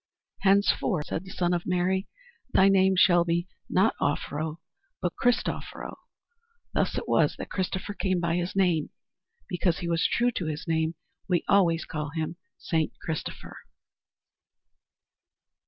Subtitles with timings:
[0.39, 2.07] "Henceforth," said the Son of Mary,
[2.53, 4.57] "thy name shall be, not Offero
[4.99, 5.95] but Christoffero."
[6.73, 8.89] Thus it was that Christopher came by his name.
[9.47, 10.95] Because he was true to his name
[11.27, 13.55] we always call him St Christopher.